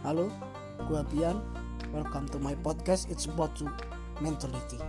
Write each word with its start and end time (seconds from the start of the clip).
Halo, 0.00 0.32
gue 0.88 1.04
Bian. 1.12 1.44
Welcome 1.92 2.24
to 2.32 2.40
my 2.40 2.56
podcast. 2.64 3.12
It's 3.12 3.28
about 3.28 3.52
to 3.60 3.68
mentality. 4.24 4.80